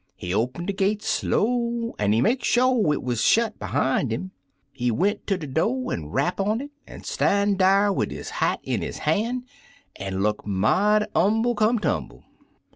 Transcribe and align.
He 0.15 0.33
open 0.33 0.65
de 0.65 0.73
gate 0.73 1.03
slow, 1.03 1.93
an' 1.99 2.11
he 2.11 2.21
make 2.21 2.43
sho' 2.43 2.91
it 2.91 3.03
wuz 3.03 3.17
shet 3.21 3.59
behime 3.59 4.11
'im. 4.11 4.31
He 4.71 4.89
went 4.89 5.27
ter 5.27 5.37
de 5.37 5.45
do' 5.45 5.91
an' 5.91 6.07
rap 6.09 6.39
on 6.39 6.59
it, 6.59 6.71
an' 6.87 7.03
stan' 7.03 7.53
dar 7.55 7.93
wid 7.93 8.09
his 8.09 8.31
hat 8.41 8.61
in 8.63 8.81
his 8.81 8.97
han', 8.97 9.45
an' 9.97 10.23
look 10.23 10.43
mighty 10.43 11.05
umble 11.13 11.53
come 11.53 11.77
tumble. 11.77 12.23